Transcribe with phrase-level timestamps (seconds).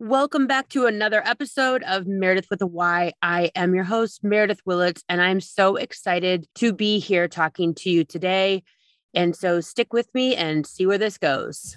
[0.00, 3.12] Welcome back to another episode of Meredith with a Y.
[3.22, 7.90] I am your host, Meredith Willits, and I'm so excited to be here talking to
[7.90, 8.64] you today.
[9.14, 11.76] And so stick with me and see where this goes.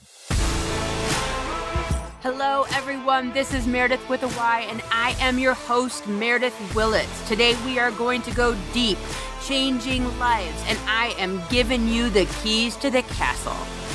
[2.24, 3.34] Hello, everyone.
[3.34, 7.28] This is Meredith with a Y, and I am your host, Meredith Willits.
[7.28, 8.98] Today, we are going to go deep,
[9.46, 13.87] changing lives, and I am giving you the keys to the castle.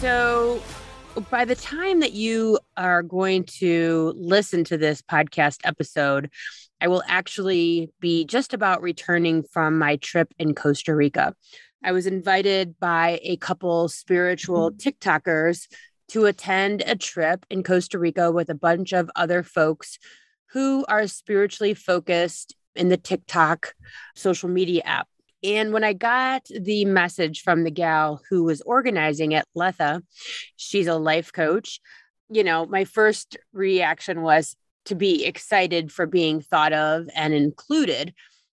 [0.00, 0.62] So,
[1.30, 6.30] by the time that you are going to listen to this podcast episode,
[6.82, 11.34] I will actually be just about returning from my trip in Costa Rica.
[11.82, 14.86] I was invited by a couple spiritual mm-hmm.
[14.86, 15.66] TikTokers
[16.08, 19.98] to attend a trip in Costa Rica with a bunch of other folks
[20.50, 23.74] who are spiritually focused in the TikTok
[24.14, 25.08] social media app.
[25.46, 30.02] And when I got the message from the gal who was organizing it, Letha,
[30.56, 31.80] she's a life coach,
[32.28, 38.12] you know, my first reaction was to be excited for being thought of and included.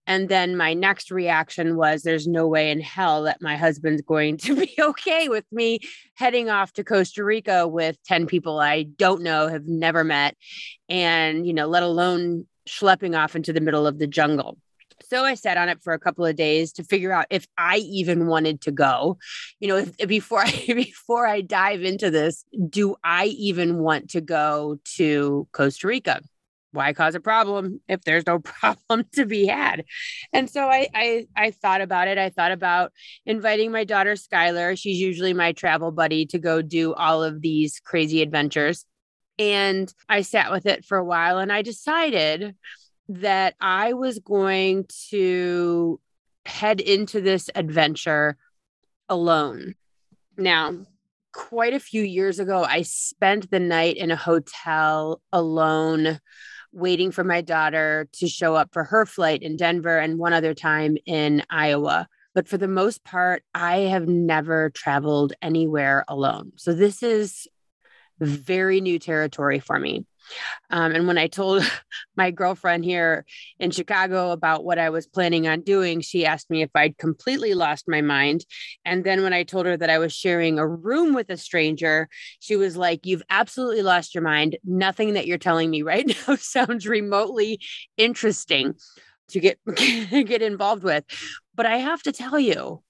[0.06, 4.38] And then my next reaction was there's no way in hell that my husband's going
[4.38, 5.80] to be okay with me
[6.16, 10.38] heading off to Costa Rica with 10 people I don't know, have never met,
[10.88, 14.58] and, you know, let alone schlepping off into the middle of the jungle.
[15.10, 17.78] So I sat on it for a couple of days to figure out if I
[17.78, 19.18] even wanted to go.
[19.60, 24.22] You know, if, before I before I dive into this, do I even want to
[24.22, 26.22] go to Costa Rica?
[26.74, 29.86] Why cause a problem if there's no problem to be had?
[30.34, 32.18] And so I I I thought about it.
[32.18, 32.92] I thought about
[33.26, 34.78] inviting my daughter Skylar.
[34.78, 38.86] She's usually my travel buddy to go do all of these crazy adventures.
[39.40, 42.56] And I sat with it for a while and I decided
[43.10, 46.00] that I was going to
[46.46, 48.38] head into this adventure
[49.10, 49.76] alone.
[50.38, 50.86] Now,
[51.34, 56.20] quite a few years ago, I spent the night in a hotel alone,
[56.74, 60.54] waiting for my daughter to show up for her flight in Denver and one other
[60.54, 62.08] time in Iowa.
[62.34, 66.52] But for the most part, I have never traveled anywhere alone.
[66.56, 67.48] So this is
[68.20, 70.06] very new territory for me.
[70.70, 71.64] Um, and when I told
[72.18, 73.26] my girlfriend here
[73.60, 77.54] in Chicago about what I was planning on doing, she asked me if I'd completely
[77.54, 78.46] lost my mind.
[78.86, 82.10] And then when I told her that I was sharing a room with a stranger,
[82.40, 84.58] she was like, You've absolutely lost your mind.
[84.64, 87.60] Nothing that you're telling me right now sounds remotely
[87.98, 88.76] interesting
[89.30, 91.04] to get get involved with.
[91.56, 92.82] But I have to tell you,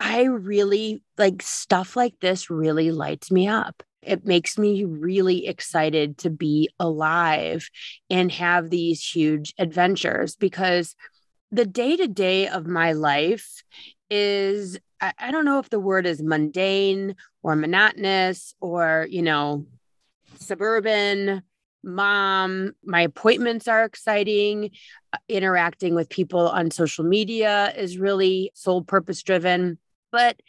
[0.00, 6.18] I really like stuff like this really lights me up it makes me really excited
[6.18, 7.68] to be alive
[8.08, 10.96] and have these huge adventures because
[11.52, 13.62] the day to day of my life
[14.10, 19.66] is I, I, don't know if the word is mundane or monotonous or you know
[20.38, 21.42] suburban
[21.84, 24.70] mom my appointments are exciting
[25.12, 29.78] uh, interacting with people on social media is really sole purpose driven.
[30.10, 30.40] But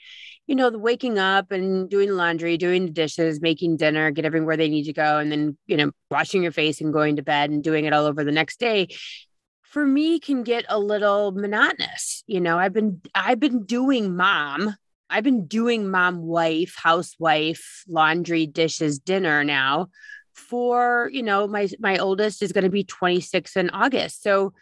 [0.50, 4.58] you know, the waking up and doing laundry, doing the dishes, making dinner, get everywhere
[4.58, 7.52] they need to go, and then, you know, washing your face and going to bed
[7.52, 8.88] and doing it all over the next day
[9.70, 12.24] for me can get a little monotonous.
[12.26, 14.76] You know, I've been I've been doing mom.
[15.12, 19.90] I've been doing mom wife, housewife, laundry, dishes, dinner now
[20.34, 24.24] for, you know, my my oldest is going to be 26 in August.
[24.24, 24.54] So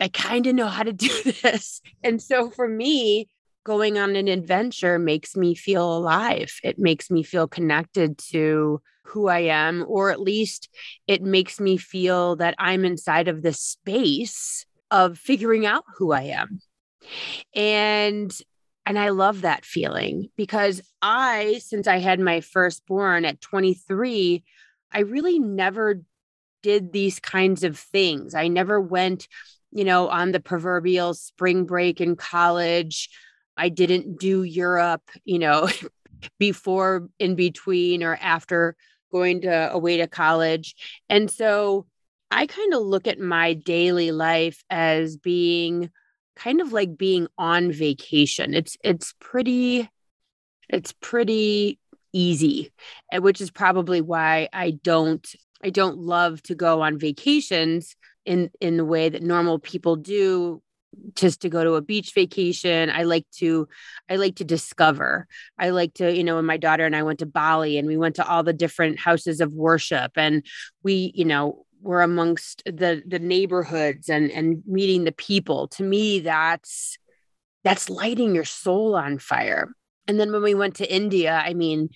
[0.00, 1.82] I kind of know how to do this.
[2.02, 3.28] And so for me,
[3.64, 6.52] going on an adventure makes me feel alive.
[6.62, 10.68] It makes me feel connected to who I am, or at least
[11.06, 16.22] it makes me feel that I'm inside of the space of figuring out who I
[16.22, 16.60] am.
[17.54, 18.36] And
[18.86, 24.42] and I love that feeling because I, since I had my firstborn at 23,
[24.90, 26.00] I really never
[26.62, 28.34] did these kinds of things.
[28.34, 29.28] I never went,
[29.70, 33.10] you know, on the proverbial spring break in college
[33.60, 35.68] I didn't do Europe, you know,
[36.38, 38.74] before, in between, or after
[39.12, 40.74] going to away to college.
[41.10, 41.86] And so
[42.30, 45.90] I kind of look at my daily life as being
[46.36, 48.54] kind of like being on vacation.
[48.54, 49.90] It's it's pretty
[50.70, 51.78] it's pretty
[52.14, 52.72] easy,
[53.12, 55.26] eh, which is probably why I don't
[55.62, 57.94] I don't love to go on vacations
[58.24, 60.62] in in the way that normal people do
[61.14, 62.90] just to go to a beach vacation.
[62.90, 63.68] I like to
[64.08, 65.26] i like to discover.
[65.58, 67.96] I like to you know when my daughter and i went to bali and we
[67.96, 70.44] went to all the different houses of worship and
[70.82, 75.68] we you know were amongst the the neighborhoods and and meeting the people.
[75.68, 76.98] To me that's
[77.64, 79.72] that's lighting your soul on fire.
[80.08, 81.90] And then when we went to India, I mean,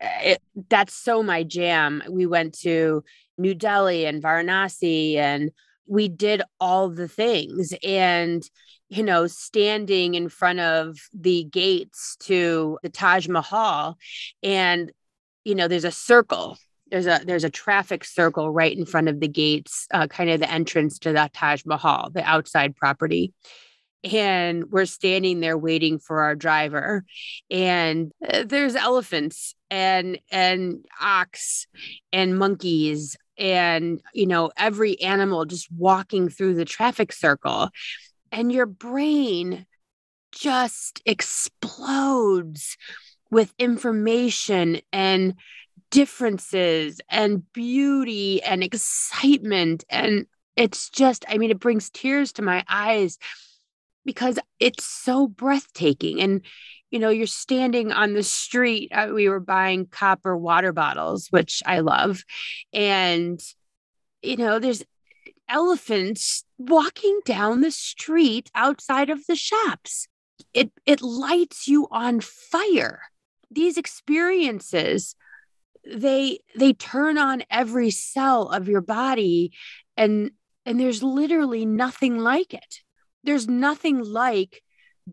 [0.00, 2.02] eh, it, that's so my jam.
[2.08, 3.04] We went to
[3.38, 5.50] New Delhi and Varanasi and
[5.86, 8.42] we did all the things and
[8.88, 13.96] you know standing in front of the gates to the Taj Mahal
[14.42, 14.92] and
[15.44, 16.56] you know there's a circle
[16.92, 20.40] there's a there's a traffic circle right in front of the gates uh, kind of
[20.40, 23.32] the entrance to the Taj Mahal the outside property.
[24.04, 27.04] And we're standing there waiting for our driver
[27.50, 31.66] and uh, there's elephants and and ox
[32.12, 37.70] and monkeys and you know every animal just walking through the traffic circle
[38.30, 39.66] and your brain
[40.32, 42.76] just explodes
[43.30, 45.34] with information and
[45.90, 50.26] differences and beauty and excitement and
[50.56, 53.18] it's just i mean it brings tears to my eyes
[54.04, 56.42] because it's so breathtaking and
[56.92, 61.62] you know you're standing on the street uh, we were buying copper water bottles which
[61.66, 62.22] i love
[62.72, 63.40] and
[64.22, 64.84] you know there's
[65.52, 70.08] elephants walking down the street outside of the shops.
[70.54, 73.02] It it lights you on fire.
[73.50, 75.14] These experiences
[75.84, 79.52] they they turn on every cell of your body
[79.96, 80.30] and
[80.64, 82.80] and there's literally nothing like it.
[83.24, 84.62] There's nothing like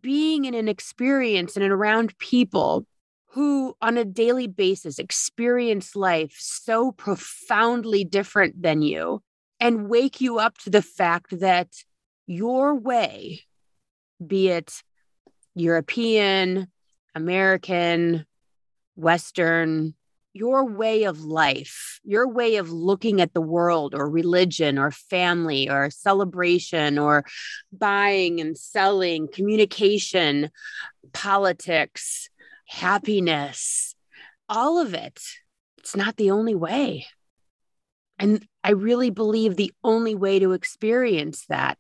[0.01, 2.85] being in an experience and around people
[3.31, 9.21] who on a daily basis experience life so profoundly different than you
[9.59, 11.67] and wake you up to the fact that
[12.25, 13.41] your way
[14.25, 14.81] be it
[15.55, 16.67] european
[17.15, 18.25] american
[18.95, 19.93] western
[20.33, 25.69] your way of life, your way of looking at the world or religion or family
[25.69, 27.25] or celebration or
[27.71, 30.49] buying and selling, communication,
[31.13, 32.29] politics,
[32.67, 33.95] happiness,
[34.47, 35.19] all of it.
[35.79, 37.07] It's not the only way.
[38.19, 41.77] And I really believe the only way to experience that,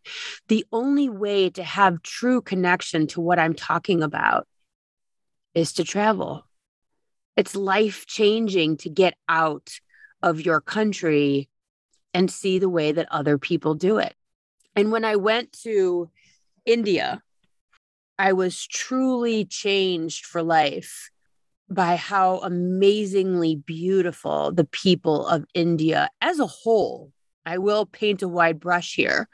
[0.47, 4.47] the only way to have true connection to what I'm talking about
[5.53, 6.48] is to travel
[7.39, 9.79] it's life changing to get out
[10.21, 11.47] of your country
[12.13, 14.13] and see the way that other people do it.
[14.75, 16.09] And when I went to
[16.65, 17.21] India,
[18.17, 21.11] I was truly changed for life
[21.69, 27.13] by how amazingly beautiful the people of India as a whole.
[27.45, 29.29] I will paint a wide brush here.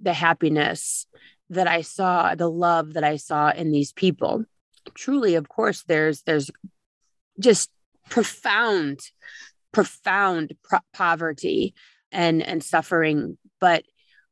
[0.00, 1.06] The happiness
[1.50, 4.46] that I saw, the love that I saw in these people.
[4.94, 6.50] Truly, of course, there's there's
[7.40, 7.70] just
[8.08, 9.00] profound
[9.72, 11.74] profound pro- poverty
[12.12, 13.36] and and suffering.
[13.60, 13.84] But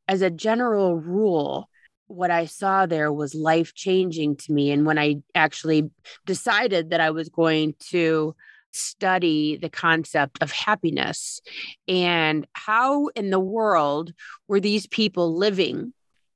[0.07, 1.69] as a general rule
[2.07, 4.71] what i saw there was life changing to me.
[4.71, 5.89] And when i actually
[6.25, 8.35] decided that i was going to
[8.71, 11.39] study the concept of happiness
[11.87, 14.13] and how in the world
[14.47, 15.93] were these people living?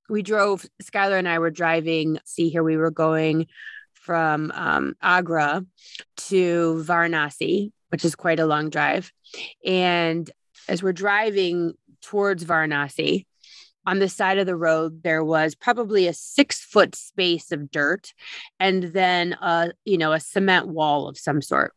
[0.09, 3.47] We drove skylar and i were driving see here we were going
[3.99, 5.65] from um, Agra
[6.17, 9.11] to Varanasi, which is quite a long drive.
[9.65, 10.29] And
[10.67, 13.25] as we're driving towards Varanasi,
[13.85, 18.13] on the side of the road there was probably a six foot space of dirt
[18.59, 21.73] and then a you know a cement wall of some sort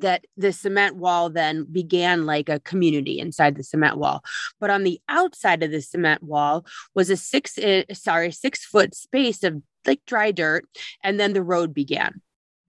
[0.00, 4.22] that the cement wall then began like a community inside the cement wall
[4.60, 6.64] but on the outside of the cement wall
[6.94, 10.66] was a six uh, sorry six foot space of like dry dirt.
[11.02, 12.20] And then the road began.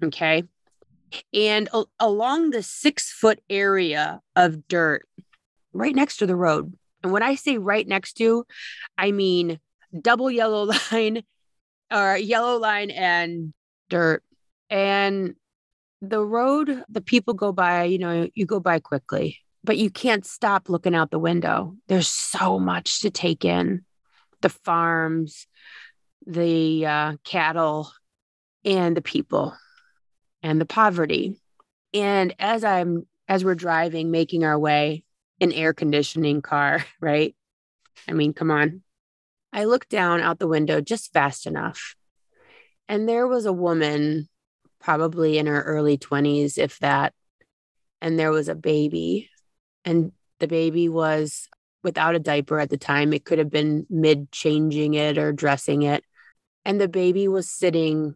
[0.04, 0.44] Okay.
[1.34, 5.08] And a- along the six foot area of dirt,
[5.74, 6.74] right next to the road.
[7.04, 8.46] And when I say right next to,
[8.98, 9.60] I mean
[10.00, 11.24] double yellow line
[11.92, 13.54] or yellow line and
[13.90, 14.24] dirt.
[14.70, 15.36] And
[16.02, 20.26] the road, the people go by, you know, you go by quickly, but you can't
[20.26, 21.76] stop looking out the window.
[21.88, 23.86] There's so much to take in
[24.42, 25.48] the farms,
[26.26, 27.92] the uh, cattle
[28.64, 29.56] and the people
[30.42, 31.36] and the poverty.
[31.94, 35.04] And as I'm as we're driving, making our way
[35.40, 37.36] in air conditioning car, right?
[38.08, 38.82] I mean, come on.
[39.52, 41.96] I looked down out the window just fast enough.
[42.88, 44.30] And there was a woman,
[44.80, 47.14] probably in her early 20s, if that.
[48.02, 49.30] And there was a baby.
[49.86, 51.48] And the baby was
[51.84, 53.14] without a diaper at the time.
[53.14, 56.04] It could have been mid changing it or dressing it
[56.66, 58.16] and the baby was sitting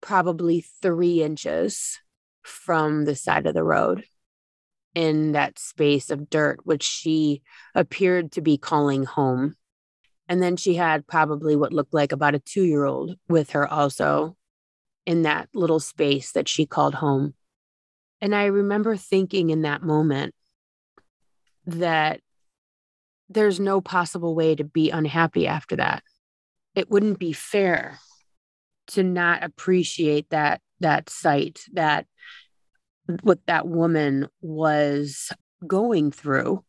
[0.00, 1.98] probably three inches
[2.42, 4.04] from the side of the road
[4.94, 7.42] in that space of dirt, which she
[7.74, 9.56] appeared to be calling home.
[10.28, 13.66] And then she had probably what looked like about a two year old with her
[13.66, 14.36] also.
[15.06, 17.34] In that little space that she called home.
[18.20, 20.34] And I remember thinking in that moment
[21.66, 22.20] that
[23.28, 26.02] there's no possible way to be unhappy after that.
[26.74, 27.98] It wouldn't be fair
[28.88, 32.06] to not appreciate that that sight that
[33.22, 35.32] what that woman was
[35.66, 36.64] going through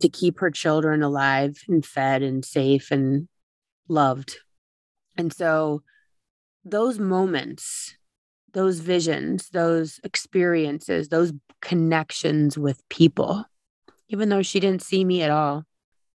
[0.00, 3.28] to keep her children alive and fed and safe and
[3.88, 4.36] loved.
[5.16, 5.82] And so
[6.64, 7.96] those moments,
[8.52, 13.44] those visions, those experiences, those connections with people,
[14.08, 15.64] even though she didn't see me at all,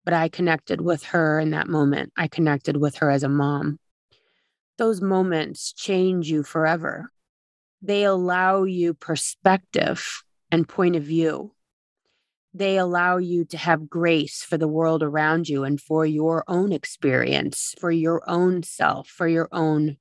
[0.05, 2.13] but I connected with her in that moment.
[2.17, 3.79] I connected with her as a mom.
[4.79, 7.11] Those moments change you forever.
[7.83, 11.53] They allow you perspective and point of view
[12.57, 16.73] they allow you to have grace for the world around you and for your own
[16.73, 19.99] experience, for your own self, for your own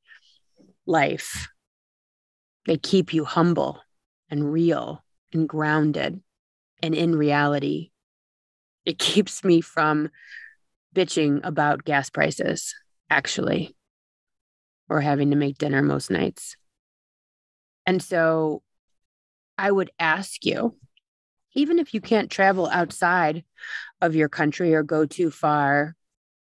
[0.85, 1.47] life.
[2.65, 3.81] They keep you humble
[4.29, 6.21] and real and grounded
[6.81, 7.91] and in reality.
[8.85, 10.09] It keeps me from
[10.93, 12.73] bitching about gas prices,
[13.09, 13.75] actually,
[14.89, 16.55] or having to make dinner most nights.
[17.85, 18.63] And so
[19.57, 20.75] I would ask you
[21.55, 23.43] even if you can't travel outside
[24.01, 25.95] of your country or go too far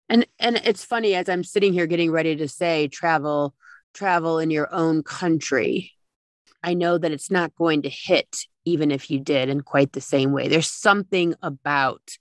[0.09, 3.55] and and it's funny as i'm sitting here getting ready to say travel
[3.95, 5.93] travel in your own country
[6.63, 10.01] i know that it's not going to hit even if you did in quite the
[10.01, 10.49] same way.
[10.49, 12.17] There's something about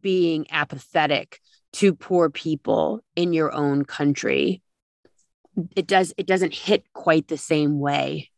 [0.00, 1.40] being apathetic
[1.74, 4.62] to poor people in your own country.
[5.76, 8.30] It does it doesn't hit quite the same way.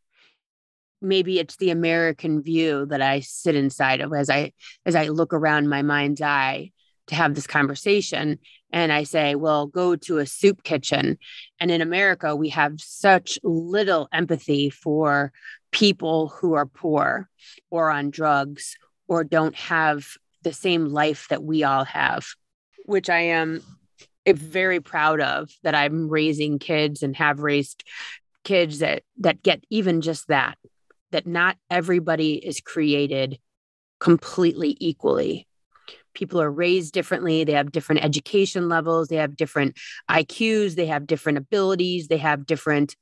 [1.01, 4.53] Maybe it's the American view that I sit inside of as I
[4.87, 6.71] as I look around my mind's eye
[7.09, 8.39] to have this conversation
[8.73, 11.19] and I say, well, go to a soup kitchen.
[11.61, 15.33] And in America, we have such little empathy for
[15.71, 17.29] people who are poor
[17.71, 18.77] or on drugs
[19.09, 20.07] or don't have
[20.43, 22.27] the same life that we all have,
[22.87, 23.63] which I am
[24.27, 27.85] eh, very proud of that I'm raising kids and have raised
[28.45, 30.59] kids that that get even just that
[31.13, 33.39] that not everybody is created
[34.01, 35.47] completely equally.
[36.15, 37.45] People are raised differently.
[37.45, 39.09] They have different education levels.
[39.09, 39.77] They have different
[40.11, 40.75] IQs.
[40.75, 42.09] They have different abilities.
[42.09, 42.97] They have different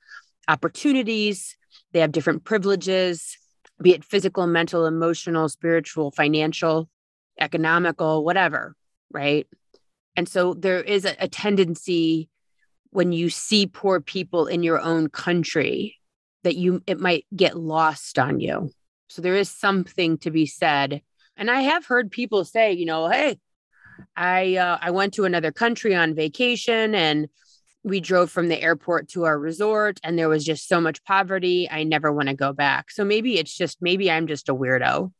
[0.48, 1.56] opportunities.
[1.92, 3.36] They have different privileges,
[3.82, 6.88] be it physical, mental, emotional, spiritual, financial,
[7.38, 8.74] economical, whatever.
[9.10, 9.46] Right.
[10.16, 12.28] And so there is a, a tendency
[12.90, 15.96] when you see poor people in your own country
[16.42, 18.70] that you it might get lost on you.
[19.08, 21.02] So there is something to be said.
[21.40, 23.38] And I have heard people say, you know, hey,
[24.14, 27.28] I uh, I went to another country on vacation and
[27.82, 31.66] we drove from the airport to our resort and there was just so much poverty.
[31.70, 32.90] I never want to go back.
[32.90, 35.12] So maybe it's just maybe I'm just a weirdo.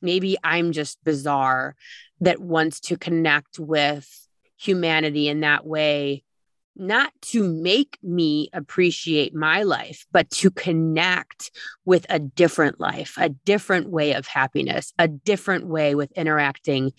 [0.00, 1.74] Maybe I'm just bizarre
[2.20, 4.08] that wants to connect with
[4.56, 6.22] humanity in that way
[6.76, 11.50] not to make me appreciate my life, but to connect
[11.84, 16.92] with a different life, a different way of happiness, a different way with interacting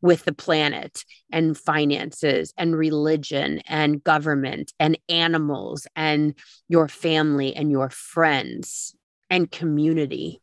[0.00, 6.34] with the planet and finances and religion and government and animals and
[6.68, 8.94] your family and your friends
[9.30, 10.40] and community.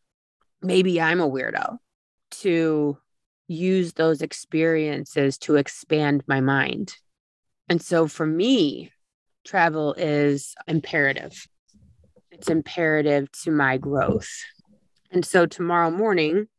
[0.61, 1.77] Maybe I'm a weirdo
[2.41, 2.97] to
[3.47, 6.93] use those experiences to expand my mind
[7.71, 8.91] and so for me,
[9.45, 11.47] travel is imperative.
[12.29, 14.27] It's imperative to my growth.
[15.09, 16.49] And so tomorrow morning,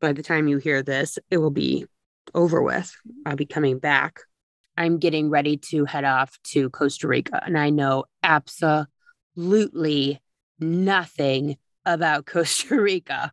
[0.00, 1.84] by the time you hear this, it will be
[2.34, 2.90] over with.
[3.26, 4.20] I'll be coming back.
[4.78, 10.22] I'm getting ready to head off to Costa Rica, and I know absolutely
[10.58, 13.30] nothing about Costa Rica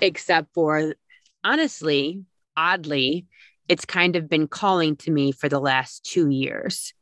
[0.00, 0.94] except for
[1.42, 2.22] honestly,
[2.56, 3.26] oddly,
[3.68, 6.92] it's kind of been calling to me for the last two years.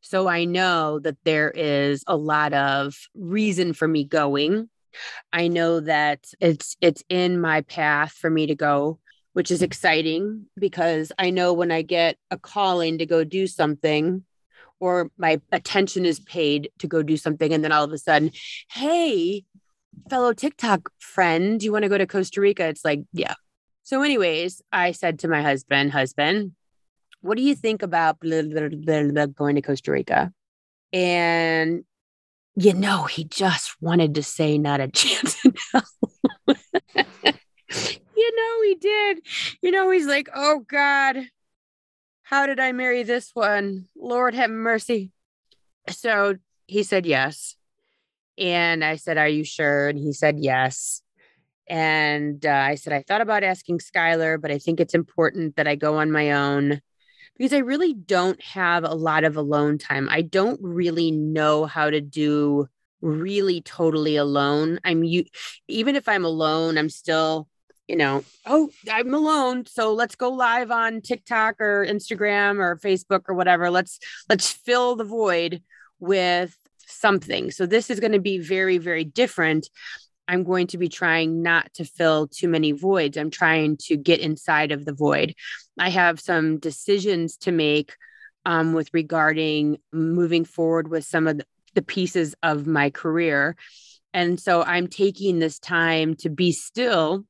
[0.00, 4.68] So I know that there is a lot of reason for me going.
[5.32, 8.98] I know that it's it's in my path for me to go,
[9.32, 14.24] which is exciting because I know when I get a calling to go do something
[14.80, 18.32] or my attention is paid to go do something and then all of a sudden,
[18.70, 19.44] hey,
[20.08, 22.66] fellow TikTok friend, do you want to go to Costa Rica?
[22.66, 23.34] It's like, yeah,
[23.82, 26.52] so, anyways, I said to my husband, husband,
[27.20, 30.32] what do you think about blah, blah, blah, going to Costa Rica?
[30.92, 31.84] And
[32.56, 35.42] you know, he just wanted to say not a chance
[38.16, 39.20] you know, he did.
[39.62, 41.16] You know, he's like, oh God,
[42.22, 43.86] how did I marry this one?
[43.96, 45.10] Lord have mercy.
[45.88, 47.56] So he said yes.
[48.38, 49.88] And I said, Are you sure?
[49.88, 51.02] And he said, Yes.
[51.70, 55.68] And uh, I said, I thought about asking Skylar, but I think it's important that
[55.68, 56.80] I go on my own
[57.38, 60.08] because I really don't have a lot of alone time.
[60.10, 62.66] I don't really know how to do
[63.00, 64.80] really totally alone.
[64.82, 65.24] I'm you
[65.68, 67.48] even if I'm alone, I'm still,
[67.86, 69.64] you know, oh, I'm alone.
[69.66, 73.70] So let's go live on TikTok or Instagram or Facebook or whatever.
[73.70, 75.62] Let's let's fill the void
[76.00, 77.52] with something.
[77.52, 79.68] So this is going to be very, very different.
[80.30, 83.18] I'm going to be trying not to fill too many voids.
[83.18, 85.34] I'm trying to get inside of the void.
[85.76, 87.96] I have some decisions to make
[88.46, 91.44] um, with regarding moving forward with some of the,
[91.86, 93.56] pieces of my career.
[94.12, 97.24] And so I'm taking this time to be still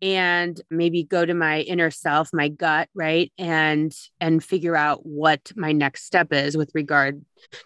[0.00, 5.52] and maybe go to my inner self my gut right and and figure out what
[5.56, 7.24] my next step is with regard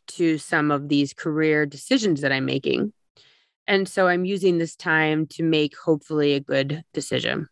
[0.09, 2.93] to some of these career decisions that i'm making
[3.69, 7.49] and so I'm using this time to make hopefully a good decision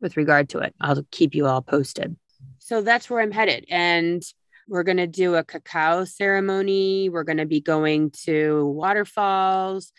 [0.00, 0.74] with regard to it.
[0.80, 2.16] I'll keep you all posted.
[2.58, 3.64] So that's where I'm headed.
[3.70, 4.22] And
[4.68, 7.08] we're going to do a cacao ceremony.
[7.08, 9.92] We're going to be going to waterfalls.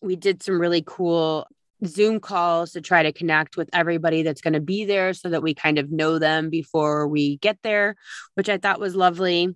[0.00, 1.46] We did some really cool
[1.86, 5.42] Zoom calls to try to connect with everybody that's going to be there so that
[5.42, 7.96] we kind of know them before we get there,
[8.34, 9.54] which I thought was lovely.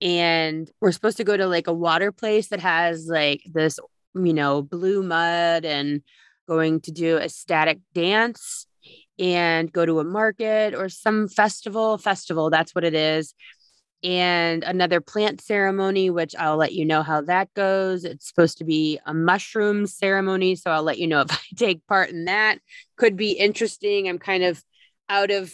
[0.00, 3.78] And we're supposed to go to like a water place that has like this
[4.14, 6.02] you know, blue mud and
[6.48, 8.66] going to do ecstatic dance
[9.18, 11.98] and go to a market or some festival.
[11.98, 13.34] Festival, that's what it is.
[14.02, 18.04] And another plant ceremony, which I'll let you know how that goes.
[18.04, 20.56] It's supposed to be a mushroom ceremony.
[20.56, 22.58] So I'll let you know if I take part in that.
[22.96, 24.08] Could be interesting.
[24.08, 24.62] I'm kind of
[25.08, 25.52] out of,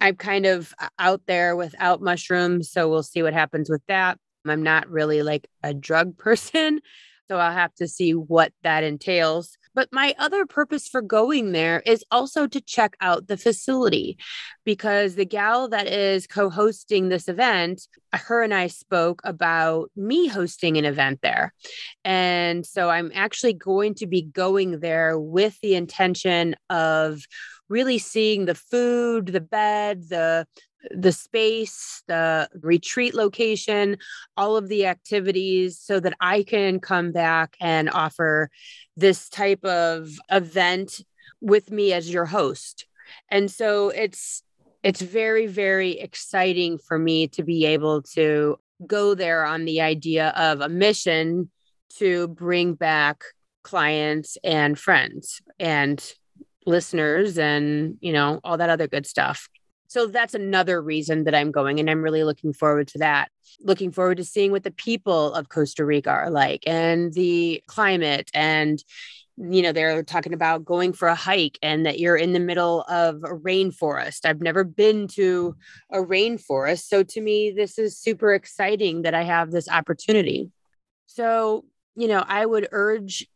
[0.00, 2.70] I'm kind of uh, out there without mushrooms.
[2.70, 4.18] So we'll see what happens with that.
[4.46, 6.80] I'm not really like a drug person.
[7.28, 9.56] So I'll have to see what that entails.
[9.74, 14.16] But my other purpose for going there is also to check out the facility
[14.64, 20.28] because the gal that is co hosting this event, her and I spoke about me
[20.28, 21.52] hosting an event there.
[22.04, 27.20] And so I'm actually going to be going there with the intention of
[27.68, 30.46] really seeing the food, the bed, the
[30.90, 33.96] the space, the retreat location,
[34.36, 38.50] all of the activities so that I can come back and offer
[38.96, 41.00] this type of event
[41.40, 42.86] with me as your host.
[43.30, 44.42] And so it's
[44.82, 50.28] it's very very exciting for me to be able to go there on the idea
[50.36, 51.50] of a mission
[51.98, 53.24] to bring back
[53.62, 56.12] clients and friends and
[56.66, 59.48] listeners and you know all that other good stuff
[59.88, 61.80] so that's another reason that I'm going.
[61.80, 63.30] And I'm really looking forward to that.
[63.60, 68.30] Looking forward to seeing what the people of Costa Rica are like and the climate.
[68.34, 68.82] And,
[69.36, 72.82] you know, they're talking about going for a hike and that you're in the middle
[72.82, 74.24] of a rainforest.
[74.24, 75.56] I've never been to
[75.90, 76.86] a rainforest.
[76.88, 80.50] So to me, this is super exciting that I have this opportunity.
[81.06, 83.26] So, you know, I would urge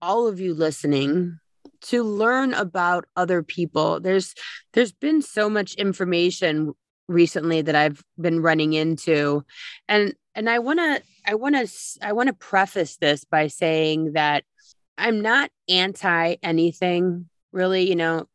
[0.00, 1.38] all of you listening
[1.82, 4.00] to learn about other people.
[4.00, 4.34] There's
[4.72, 6.74] there's been so much information
[7.08, 9.44] recently that I've been running into.
[9.88, 11.68] And and I want to I want to
[12.06, 14.44] I want to preface this by saying that
[14.96, 18.26] I'm not anti anything really you know.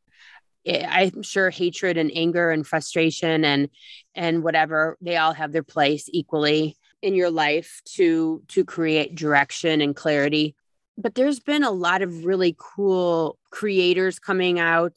[0.69, 3.69] I'm sure hatred and anger and frustration and
[4.15, 9.79] and whatever they all have their place equally in your life to to create direction
[9.79, 10.55] and clarity
[10.97, 14.93] but there's been a lot of really cool creators coming out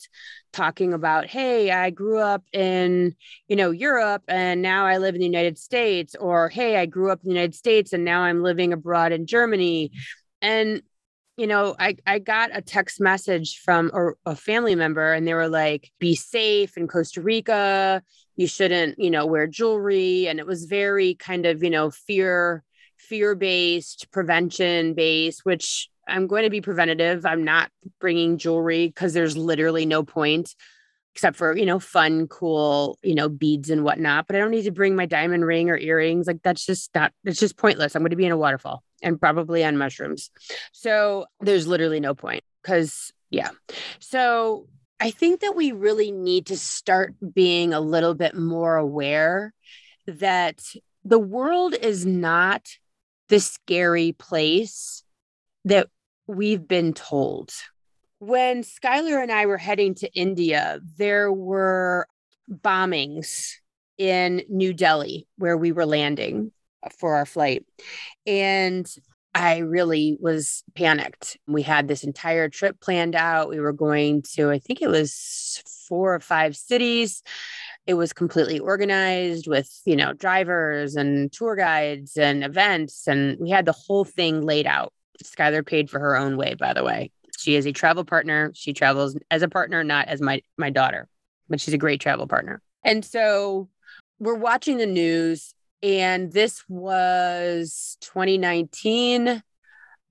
[0.52, 3.14] talking about hey i grew up in
[3.48, 7.10] you know europe and now i live in the united states or hey i grew
[7.10, 9.92] up in the united states and now i'm living abroad in germany.
[10.42, 10.82] And
[11.36, 15.34] you know i i got a text message from a, a family member and they
[15.34, 18.02] were like be safe in costa rica.
[18.36, 20.26] You shouldn't you know wear jewelry.
[20.28, 22.64] And it was very kind of you know fear
[23.08, 27.24] fear based, prevention based, which I'm going to be preventative.
[27.26, 30.54] I'm not bringing jewelry because there's literally no point
[31.14, 34.26] except for, you know, fun, cool, you know, beads and whatnot.
[34.26, 36.26] But I don't need to bring my diamond ring or earrings.
[36.26, 37.94] Like that's just not, it's just pointless.
[37.96, 40.30] I'm going to be in a waterfall and probably on mushrooms.
[40.72, 43.50] So there's literally no point because, yeah.
[43.98, 44.68] So
[45.00, 49.52] I think that we really need to start being a little bit more aware
[50.06, 50.62] that
[51.04, 52.68] the world is not
[53.30, 55.02] the scary place
[55.64, 55.88] that
[56.26, 57.52] we've been told.
[58.18, 62.06] When Skylar and I were heading to India, there were
[62.50, 63.54] bombings
[63.96, 66.52] in New Delhi where we were landing
[66.98, 67.64] for our flight.
[68.26, 68.86] And
[69.32, 71.38] I really was panicked.
[71.46, 73.48] We had this entire trip planned out.
[73.48, 77.22] We were going to, I think it was four or five cities.
[77.86, 83.06] It was completely organized with, you know, drivers and tour guides and events.
[83.06, 84.92] And we had the whole thing laid out.
[85.22, 87.10] Skylar paid for her own way, by the way.
[87.38, 88.52] She is a travel partner.
[88.54, 91.08] She travels as a partner, not as my my daughter,
[91.48, 92.62] but she's a great travel partner.
[92.84, 93.68] And so
[94.18, 99.42] we're watching the news and this was 2019.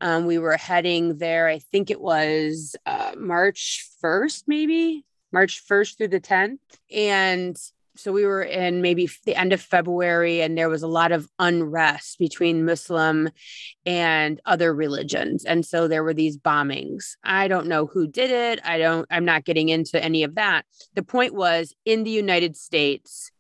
[0.02, 5.98] Um, we were heading there, I think it was uh, March 1st, maybe March 1st
[5.98, 6.58] through the 10th.
[6.92, 7.58] And
[7.96, 11.28] so we were in maybe the end of February, and there was a lot of
[11.38, 13.30] unrest between Muslim
[13.86, 15.44] and other religions.
[15.44, 17.18] And so there were these bombings.
[17.24, 18.62] I don't know who did it.
[18.64, 20.66] I don't, I'm not getting into any of that.
[20.94, 23.32] The point was in the United States,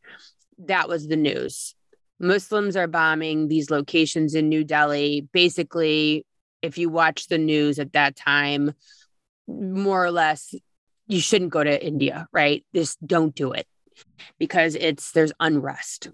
[0.65, 1.73] that was the news.
[2.19, 5.25] Muslims are bombing these locations in New Delhi.
[5.32, 6.25] Basically,
[6.62, 8.73] if you watch the news at that time,
[9.47, 10.54] more or less,
[11.09, 12.63] you shouldn't go to India, right?
[12.73, 13.67] Just don't do it
[14.37, 16.09] because it's there's unrest.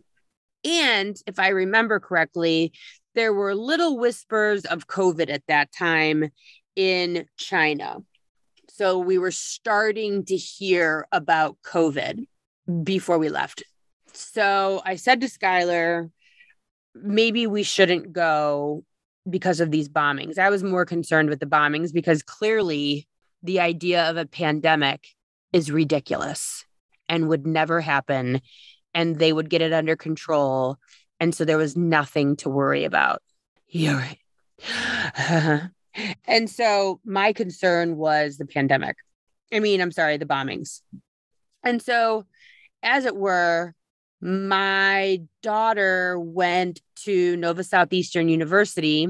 [0.64, 2.72] And if I remember correctly,
[3.14, 6.30] there were little whispers of COVID at that time
[6.76, 7.98] in China.
[8.70, 12.26] So we were starting to hear about COVID
[12.84, 13.64] before we left.
[14.14, 16.10] So I said to Skylar,
[16.96, 18.84] maybe we shouldn't go
[19.30, 20.38] because of these bombings.
[20.40, 23.08] I was more concerned with the bombings because clearly
[23.44, 25.08] the idea of a pandemic
[25.54, 26.66] is ridiculous
[27.08, 28.42] and would never happen.
[28.94, 30.78] And they would get it under control.
[31.20, 33.22] And so there was nothing to worry about.
[33.68, 35.72] You're right.
[36.26, 38.96] and so my concern was the pandemic.
[39.54, 40.82] I mean, I'm sorry, the bombings.
[41.64, 42.26] And so,
[42.84, 43.74] as it were,
[44.22, 49.08] my daughter went to Nova Southeastern University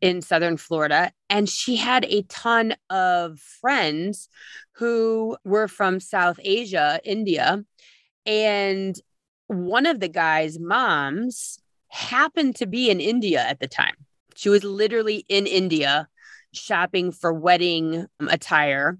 [0.00, 4.28] in Southern Florida, and she had a ton of friends
[4.72, 7.64] who were from South Asia, India.
[8.26, 8.96] And
[9.46, 13.94] one of the guy's moms happened to be in India at the time.
[14.34, 16.08] She was literally in India
[16.52, 18.98] shopping for wedding um, attire.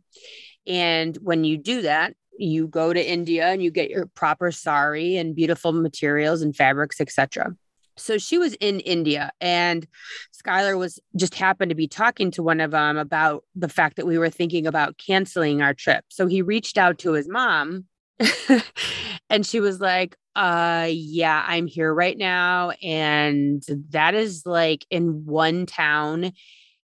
[0.66, 5.16] And when you do that, you go to India and you get your proper sari
[5.16, 7.56] and beautiful materials and fabrics, etc.
[8.00, 9.86] So she was in India and
[10.32, 14.06] Skylar was just happened to be talking to one of them about the fact that
[14.06, 16.04] we were thinking about canceling our trip.
[16.08, 17.86] So he reached out to his mom
[19.30, 25.24] and she was like, uh yeah, I'm here right now and that is like in
[25.26, 26.32] one town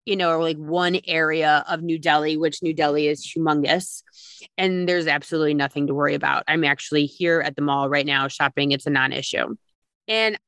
[0.07, 4.03] you know, or like one area of New Delhi, which New Delhi is humongous.
[4.57, 6.45] And there's absolutely nothing to worry about.
[6.47, 8.71] I'm actually here at the mall right now shopping.
[8.71, 9.57] It's a non issue.
[10.07, 10.39] And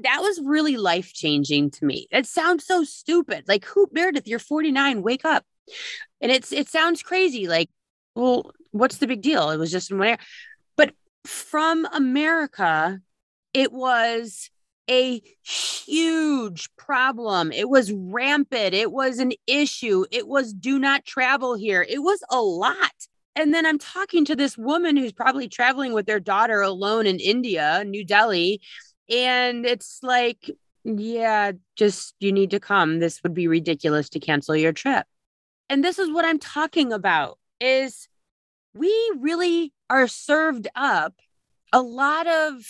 [0.00, 2.06] that was really life changing to me.
[2.10, 3.44] It sounds so stupid.
[3.46, 5.44] Like, who, Meredith, you're 49, wake up.
[6.20, 7.46] And it's, it sounds crazy.
[7.46, 7.70] Like,
[8.14, 9.50] well, what's the big deal?
[9.50, 10.18] It was just in one area.
[10.76, 13.00] But from America,
[13.52, 14.50] it was
[14.90, 17.52] a huge problem.
[17.52, 18.74] It was rampant.
[18.74, 20.04] It was an issue.
[20.10, 21.86] It was do not travel here.
[21.88, 22.92] It was a lot.
[23.36, 27.18] And then I'm talking to this woman who's probably traveling with their daughter alone in
[27.18, 28.60] India, New Delhi.
[29.10, 30.50] And it's like,
[30.84, 32.98] yeah, just you need to come.
[32.98, 35.06] This would be ridiculous to cancel your trip.
[35.68, 38.08] And this is what I'm talking about is
[38.74, 41.14] we really are served up
[41.72, 42.64] a lot of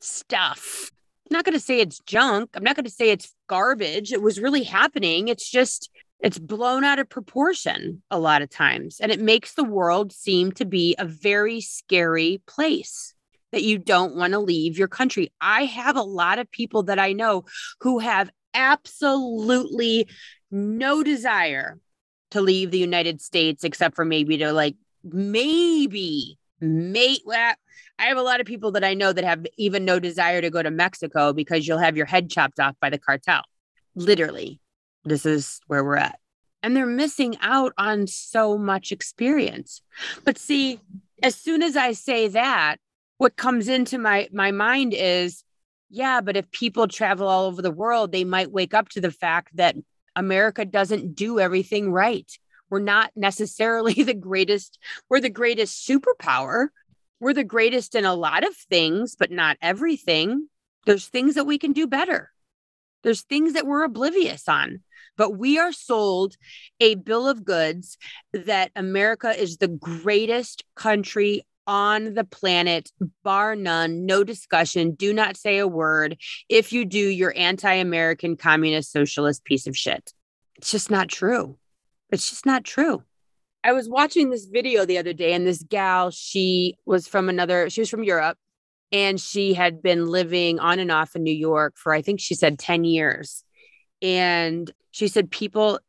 [0.00, 0.90] stuff
[1.30, 2.50] I'm not going to say it's junk.
[2.54, 4.12] I'm not going to say it's garbage.
[4.12, 5.28] It was really happening.
[5.28, 9.00] It's just, it's blown out of proportion a lot of times.
[9.00, 13.13] And it makes the world seem to be a very scary place
[13.54, 15.32] that you don't want to leave your country.
[15.40, 17.44] I have a lot of people that I know
[17.80, 20.08] who have absolutely
[20.50, 21.78] no desire
[22.32, 27.54] to leave the United States except for maybe to like maybe mate well,
[27.98, 30.50] I have a lot of people that I know that have even no desire to
[30.50, 33.42] go to Mexico because you'll have your head chopped off by the cartel.
[33.94, 34.60] Literally,
[35.04, 36.18] this is where we're at.
[36.62, 39.82] And they're missing out on so much experience.
[40.24, 40.80] But see,
[41.22, 42.78] as soon as I say that,
[43.18, 45.44] what comes into my my mind is
[45.90, 49.12] yeah, but if people travel all over the world, they might wake up to the
[49.12, 49.76] fact that
[50.16, 52.30] America doesn't do everything right.
[52.68, 56.68] We're not necessarily the greatest, we're the greatest superpower,
[57.20, 60.48] we're the greatest in a lot of things, but not everything.
[60.84, 62.30] There's things that we can do better.
[63.04, 64.80] There's things that we're oblivious on,
[65.16, 66.36] but we are sold
[66.80, 67.98] a bill of goods
[68.32, 72.90] that America is the greatest country on the planet,
[73.22, 74.94] bar none, no discussion.
[74.94, 76.16] Do not say a word.
[76.48, 80.12] If you do, you're anti American, communist, socialist piece of shit.
[80.56, 81.58] It's just not true.
[82.10, 83.02] It's just not true.
[83.62, 87.70] I was watching this video the other day, and this gal, she was from another,
[87.70, 88.36] she was from Europe,
[88.92, 92.34] and she had been living on and off in New York for, I think she
[92.34, 93.42] said 10 years.
[94.02, 95.80] And she said, people,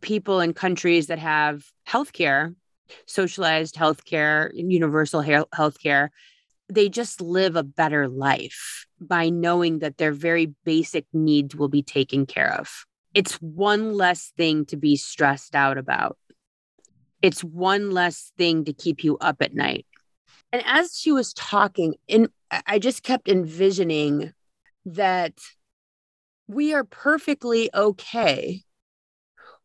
[0.00, 2.54] people in countries that have healthcare
[3.06, 6.08] socialized healthcare, universal healthcare,
[6.68, 11.82] they just live a better life by knowing that their very basic needs will be
[11.82, 12.86] taken care of.
[13.12, 16.18] It's one less thing to be stressed out about.
[17.22, 19.86] It's one less thing to keep you up at night.
[20.52, 22.28] And as she was talking, and
[22.66, 24.32] I just kept envisioning
[24.86, 25.34] that
[26.46, 28.62] we are perfectly okay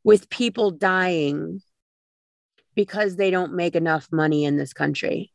[0.03, 1.61] with people dying
[2.75, 5.31] because they don't make enough money in this country.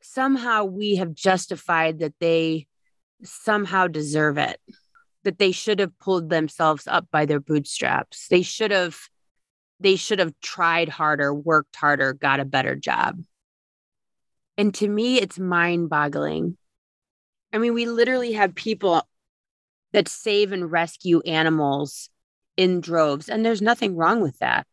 [0.00, 2.66] Somehow we have justified that they
[3.24, 4.60] somehow deserve it,
[5.24, 8.28] that they should have pulled themselves up by their bootstraps.
[8.28, 8.98] They should have
[9.80, 13.22] they should have tried harder, worked harder, got a better job.
[14.56, 16.56] And to me, it's mind boggling.
[17.52, 19.06] I mean, we literally have people
[19.92, 22.10] that save and rescue animals
[22.56, 24.66] in droves, and there's nothing wrong with that.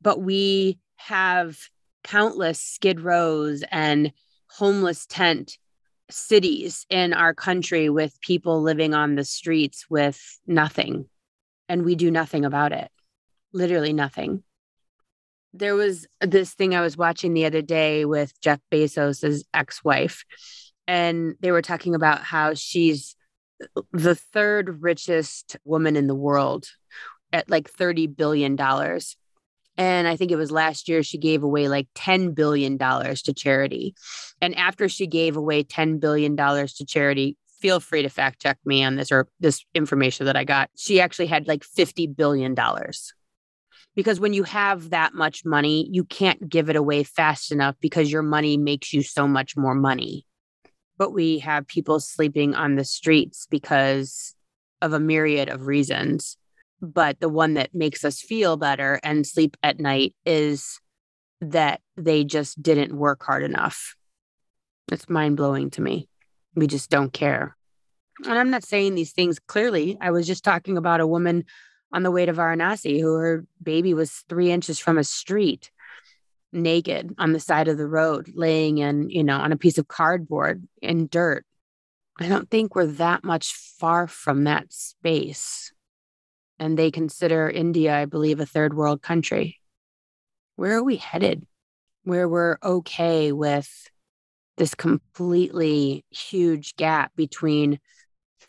[0.00, 1.58] But we have
[2.04, 4.12] countless skid rows and
[4.48, 5.58] homeless tent
[6.10, 11.08] cities in our country with people living on the streets with nothing.
[11.68, 12.90] And we do nothing about it,
[13.52, 14.42] literally nothing.
[15.52, 20.24] There was this thing I was watching the other day with Jeff Bezos' ex wife,
[20.86, 23.16] and they were talking about how she's
[23.92, 26.66] the third richest woman in the world
[27.32, 28.56] at like $30 billion.
[29.80, 33.94] And I think it was last year she gave away like $10 billion to charity.
[34.42, 38.84] And after she gave away $10 billion to charity, feel free to fact check me
[38.84, 40.68] on this or this information that I got.
[40.76, 42.54] She actually had like $50 billion.
[43.96, 48.12] Because when you have that much money, you can't give it away fast enough because
[48.12, 50.26] your money makes you so much more money.
[50.98, 54.34] But we have people sleeping on the streets because
[54.82, 56.36] of a myriad of reasons
[56.80, 60.80] but the one that makes us feel better and sleep at night is
[61.40, 63.96] that they just didn't work hard enough.
[64.90, 66.08] It's mind blowing to me.
[66.54, 67.56] We just don't care.
[68.24, 69.96] And I'm not saying these things clearly.
[70.00, 71.44] I was just talking about a woman
[71.92, 75.70] on the way to Varanasi who her baby was three inches from a street,
[76.52, 79.88] naked on the side of the road, laying in, you know, on a piece of
[79.88, 81.44] cardboard in dirt.
[82.18, 85.72] I don't think we're that much far from that space
[86.60, 89.58] and they consider India, I believe, a third world country.
[90.56, 91.46] Where are we headed?
[92.04, 93.88] Where we're okay with
[94.58, 97.80] this completely huge gap between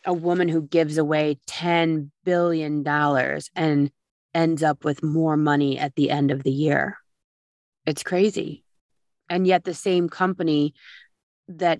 [0.05, 2.85] a woman who gives away $10 billion
[3.55, 3.91] and
[4.33, 6.97] ends up with more money at the end of the year.
[7.85, 8.65] It's crazy.
[9.29, 10.73] And yet, the same company
[11.47, 11.79] that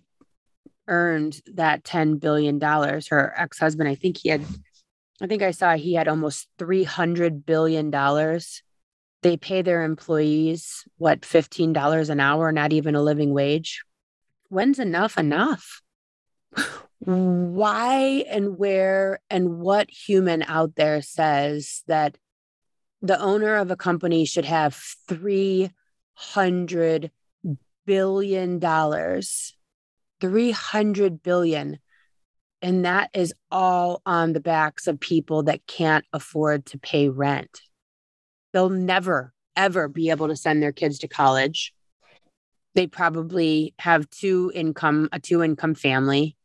[0.87, 4.45] earned that $10 billion, her ex husband, I think he had
[5.21, 7.91] I think I saw he had almost $300 billion.
[9.21, 13.83] They pay their employees, what, $15 an hour, not even a living wage.
[14.49, 15.83] When's enough enough?
[16.99, 22.17] Why and where and what human out there says that
[23.03, 24.73] the owner of a company should have
[25.07, 25.71] $300
[27.85, 28.59] billion?
[30.19, 31.79] 300 billion
[32.61, 37.61] and that is all on the backs of people that can't afford to pay rent.
[38.53, 41.73] They'll never, ever be able to send their kids to college.
[42.75, 46.37] They probably have two income, a two income family.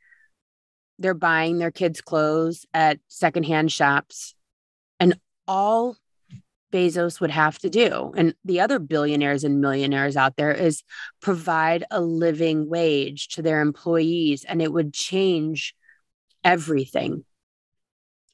[0.98, 4.34] They're buying their kids' clothes at secondhand shops.
[4.98, 5.96] And all
[6.72, 10.82] Bezos would have to do, and the other billionaires and millionaires out there, is
[11.20, 14.44] provide a living wage to their employees.
[14.44, 15.74] And it would change
[16.46, 17.24] everything.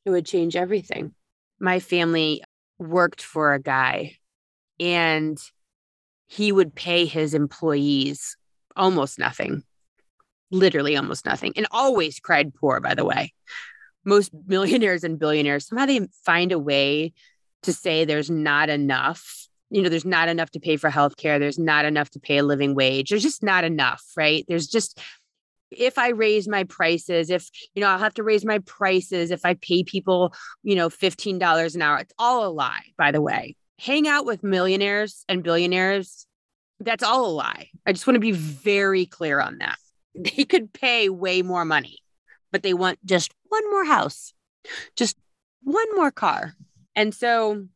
[0.05, 1.15] It would change everything.
[1.59, 2.43] My family
[2.79, 4.19] worked for a guy
[4.79, 5.39] and
[6.27, 8.37] he would pay his employees
[8.77, 9.63] almost nothing,
[10.51, 13.33] literally almost nothing, and always cried poor, by the way.
[14.05, 17.13] Most millionaires and billionaires, somehow they find a way
[17.63, 19.47] to say there's not enough.
[19.71, 21.39] You know, there's not enough to pay for healthcare.
[21.39, 23.11] There's not enough to pay a living wage.
[23.11, 24.45] There's just not enough, right?
[24.49, 25.01] There's just
[25.77, 29.45] if I raise my prices, if, you know, I'll have to raise my prices if
[29.45, 31.99] I pay people, you know, $15 an hour.
[31.99, 33.57] It's all a lie, by the way.
[33.79, 36.27] Hang out with millionaires and billionaires.
[36.81, 37.69] That's all a lie.
[37.87, 39.77] I just want to be very clear on that.
[40.15, 41.99] They could pay way more money,
[42.51, 44.35] but they want just one more house,
[44.97, 45.17] just
[45.63, 46.55] one more car.
[46.95, 47.67] And so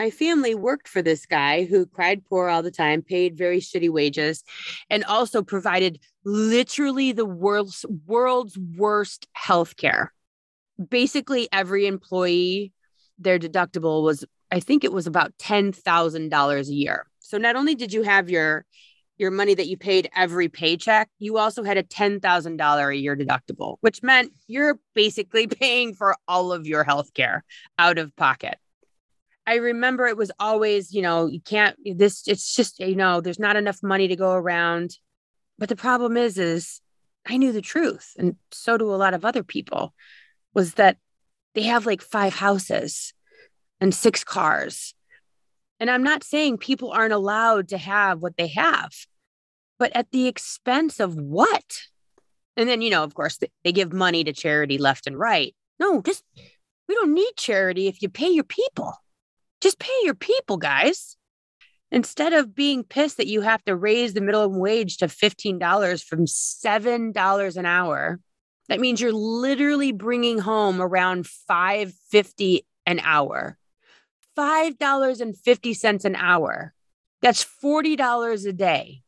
[0.00, 3.90] my family worked for this guy who cried poor all the time, paid very shitty
[3.90, 4.42] wages,
[4.88, 10.14] and also provided literally the world's world's worst health care.
[10.88, 12.72] Basically, every employee,
[13.18, 17.06] their deductible was, I think it was about $10,000 a year.
[17.18, 18.64] So not only did you have your
[19.18, 23.76] your money that you paid every paycheck, you also had a $10,000 a year deductible,
[23.82, 27.44] which meant you're basically paying for all of your health care
[27.78, 28.56] out of pocket.
[29.50, 33.40] I remember it was always, you know, you can't this it's just, you know, there's
[33.40, 34.96] not enough money to go around.
[35.58, 36.80] But the problem is is
[37.26, 39.92] I knew the truth and so do a lot of other people
[40.54, 40.98] was that
[41.56, 43.12] they have like five houses
[43.80, 44.94] and six cars.
[45.80, 48.92] And I'm not saying people aren't allowed to have what they have,
[49.80, 51.76] but at the expense of what?
[52.56, 55.56] And then, you know, of course, they give money to charity left and right.
[55.80, 56.22] No, just
[56.88, 58.94] we don't need charity if you pay your people.
[59.60, 61.16] Just pay your people, guys.
[61.92, 66.24] Instead of being pissed that you have to raise the minimum wage to $15 from
[66.24, 68.20] $7 an hour,
[68.68, 73.58] that means you're literally bringing home around 550 an hour.
[74.38, 76.72] $5.50 an hour.
[77.20, 79.02] That's $40 a day.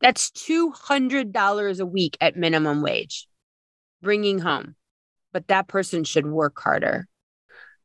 [0.00, 3.26] That's $200 a week at minimum wage,
[4.02, 4.76] bringing home.
[5.32, 7.08] But that person should work harder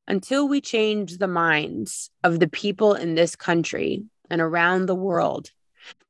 [0.08, 5.52] until we change the minds of the people in this country and around the world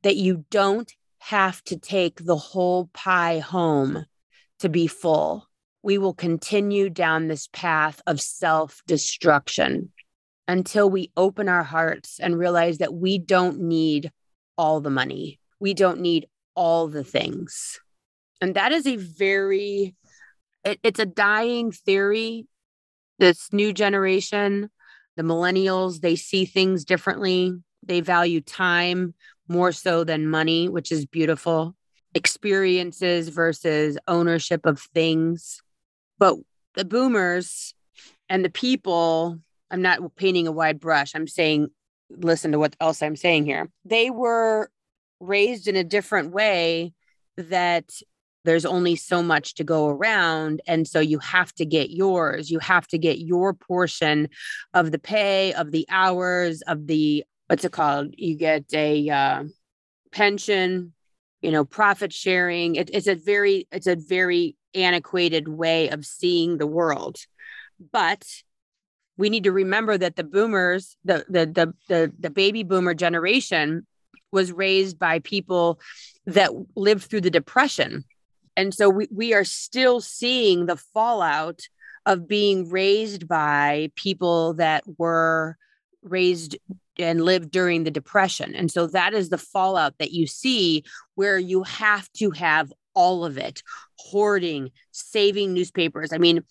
[0.02, 4.06] that you don't have to take the whole pie home
[4.60, 5.48] to be full,
[5.82, 9.92] we will continue down this path of self destruction
[10.48, 14.12] until we open our hearts and realize that we don't need
[14.58, 15.40] all the money.
[15.60, 17.80] We don't need all the things.
[18.42, 19.96] And that is a very,
[20.64, 22.48] it, it's a dying theory
[23.20, 24.70] this new generation,
[25.16, 27.54] the millennials, they see things differently.
[27.86, 29.14] They value time
[29.48, 31.76] more so than money, which is beautiful.
[32.16, 35.62] Experiences versus ownership of things.
[36.18, 36.38] But
[36.76, 37.74] the boomers
[38.30, 41.14] and the people, I'm not painting a wide brush.
[41.16, 41.70] I'm saying,
[42.10, 43.70] listen to what else I'm saying here.
[43.86, 44.70] They were
[45.20, 46.94] raised in a different way
[47.38, 47.92] that
[48.44, 50.62] there's only so much to go around.
[50.68, 52.52] And so you have to get yours.
[52.52, 54.30] You have to get your portion
[54.74, 58.14] of the pay, of the hours, of the, what's it called?
[58.18, 59.44] You get a uh,
[60.12, 60.94] pension,
[61.42, 62.76] you know, profit sharing.
[62.76, 67.18] It, it's a very, it's a very antiquated way of seeing the world.
[67.92, 68.26] But
[69.18, 73.86] we need to remember that the boomers, the, the, the, the, the baby boomer generation
[74.32, 75.80] was raised by people
[76.26, 78.04] that lived through the depression
[78.56, 81.62] and so we, we are still seeing the fallout
[82.06, 85.58] of being raised by people that were
[86.02, 86.58] raised
[87.00, 88.54] and lived during the depression.
[88.56, 90.84] And so that is the fallout that you see
[91.16, 93.64] where you have to have all of it
[93.98, 96.14] hoarding saving newspapers.
[96.14, 96.44] I mean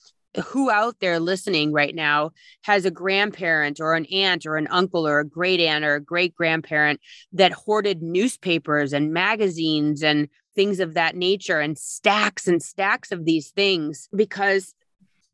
[0.47, 2.31] who out there listening right now
[2.63, 6.01] has a grandparent or an aunt or an uncle or a great aunt or a
[6.01, 7.01] great grandparent
[7.33, 13.25] that hoarded newspapers and magazines and things of that nature and stacks and stacks of
[13.25, 14.75] these things because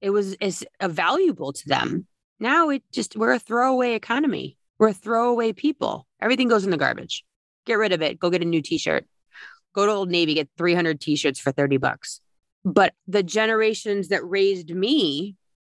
[0.00, 2.06] it was as valuable to them.
[2.40, 4.56] Now it just we're a throwaway economy.
[4.78, 6.06] We're throwaway people.
[6.20, 7.24] Everything goes in the garbage.
[7.66, 8.18] Get rid of it.
[8.18, 9.06] Go get a new t-shirt.
[9.74, 12.20] Go to Old Navy, get 300 t-shirts for 30 bucks.
[12.72, 15.37] But the generations that raised me,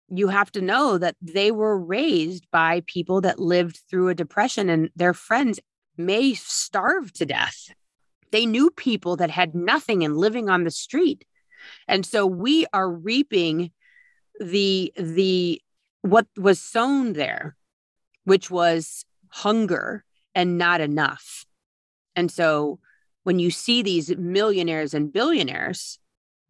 [0.10, 4.70] you have to know that they were raised by people that lived through a depression
[4.70, 5.60] and their friends
[5.98, 7.72] may starve to death
[8.32, 11.26] they knew people that had nothing and living on the street.
[11.88, 13.72] And so we are reaping
[14.40, 15.62] the the
[16.02, 17.56] what was sown there,
[18.24, 21.46] which was hunger and not enough.
[22.16, 22.80] And so
[23.24, 26.00] when you see these millionaires and billionaires,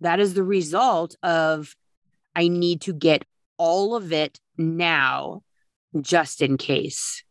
[0.02, 1.76] that is the result of
[2.36, 3.26] I need to get
[3.58, 5.44] all of it now
[6.00, 7.24] just in case.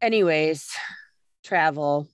[0.00, 0.70] Anyways,
[1.44, 2.08] travel,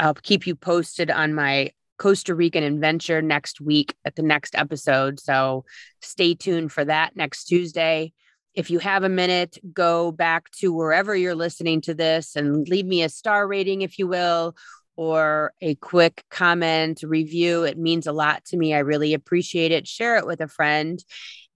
[0.00, 5.18] I'll keep you posted on my Costa Rican adventure next week at the next episode.
[5.18, 5.64] So
[6.00, 8.12] stay tuned for that next Tuesday.
[8.54, 12.86] If you have a minute, go back to wherever you're listening to this and leave
[12.86, 14.56] me a star rating, if you will,
[14.98, 17.62] or a quick comment review.
[17.62, 18.74] It means a lot to me.
[18.74, 19.86] I really appreciate it.
[19.86, 21.02] Share it with a friend.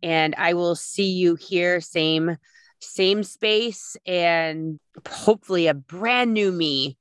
[0.00, 2.36] And I will see you here, same
[2.80, 6.96] same space and hopefully a brand new me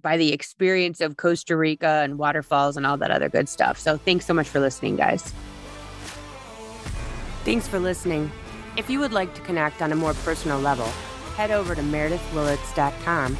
[0.00, 3.80] by the experience of Costa Rica and waterfalls and all that other good stuff.
[3.80, 5.32] So thanks so much for listening, guys.
[7.44, 8.30] Thanks for listening.
[8.76, 10.86] If you would like to connect on a more personal level,
[11.36, 13.36] head over to meredithwillits.com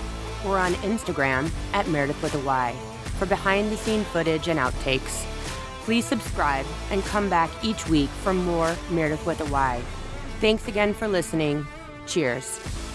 [0.46, 2.74] or on Instagram at Meredith with a Y
[3.18, 5.24] for behind the scene footage and outtakes.
[5.84, 9.82] Please subscribe and come back each week for more Meredith with a Y.
[10.40, 11.66] Thanks again for listening.
[12.06, 12.87] Cheers.